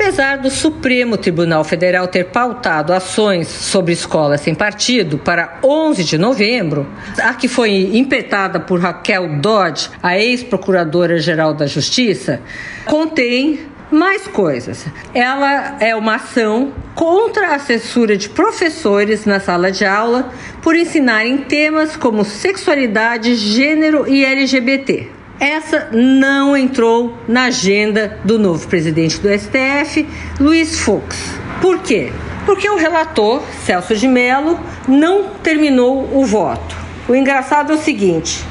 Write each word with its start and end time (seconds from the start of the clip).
Apesar 0.00 0.38
do 0.38 0.48
Supremo 0.48 1.16
Tribunal 1.16 1.64
Federal 1.64 2.06
ter 2.06 2.26
pautado 2.26 2.92
ações 2.92 3.48
sobre 3.48 3.92
escolas 3.92 4.40
sem 4.40 4.54
partido 4.54 5.18
para 5.18 5.58
11 5.62 6.04
de 6.04 6.16
novembro, 6.16 6.86
a 7.20 7.34
que 7.34 7.48
foi 7.48 7.90
impetada 7.96 8.60
por 8.60 8.78
Raquel 8.78 9.40
Dodge, 9.40 9.90
a 10.00 10.16
ex-procuradora-geral 10.16 11.52
da 11.52 11.66
Justiça, 11.66 12.40
contém 12.84 13.58
mais 13.90 14.28
coisas. 14.28 14.86
Ela 15.12 15.78
é 15.80 15.96
uma 15.96 16.14
ação 16.14 16.72
contra 16.94 17.56
a 17.56 17.58
censura 17.58 18.16
de 18.16 18.28
professores 18.28 19.26
na 19.26 19.40
sala 19.40 19.72
de 19.72 19.84
aula 19.84 20.30
por 20.62 20.76
ensinarem 20.76 21.38
temas 21.38 21.96
como 21.96 22.24
sexualidade, 22.24 23.34
gênero 23.34 24.06
e 24.06 24.24
LGBT. 24.24 25.17
Essa 25.40 25.90
não 25.92 26.56
entrou 26.56 27.16
na 27.28 27.44
agenda 27.44 28.18
do 28.24 28.40
novo 28.40 28.66
presidente 28.66 29.20
do 29.20 29.28
STF, 29.28 30.08
Luiz 30.40 30.80
Fux. 30.80 31.16
Por 31.60 31.78
quê? 31.78 32.12
Porque 32.44 32.68
o 32.68 32.76
relator, 32.76 33.42
Celso 33.64 33.94
de 33.94 34.08
Mello, 34.08 34.58
não 34.88 35.28
terminou 35.42 36.10
o 36.12 36.24
voto. 36.26 36.76
O 37.08 37.14
engraçado 37.14 37.72
é 37.72 37.76
o 37.76 37.78
seguinte: 37.78 38.44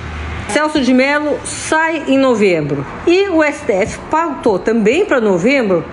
Celso 0.49 0.79
de 0.79 0.93
Mello 0.93 1.37
sai 1.43 2.05
em 2.07 2.17
novembro 2.17 2.85
e 3.05 3.27
o 3.27 3.43
STF 3.43 3.99
pautou 4.09 4.57
também 4.57 5.05
para 5.05 5.19
novembro 5.19 5.83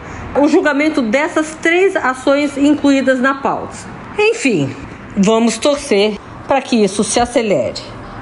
o 0.40 0.46
julgamento 0.46 1.02
dessas 1.02 1.56
três 1.60 1.96
ações 1.96 2.56
incluídas 2.56 3.20
na 3.20 3.34
pauta. 3.34 3.76
Enfim, 4.16 4.74
vamos 5.16 5.58
torcer 5.58 6.18
para 6.46 6.62
que 6.62 6.76
isso 6.76 7.02
se 7.02 7.18
acelere. 7.18 7.93